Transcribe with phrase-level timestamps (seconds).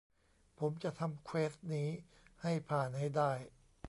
[0.59, 1.89] ผมจะทำเควสต์นี้
[2.41, 3.31] ให้ผ่านให้ได้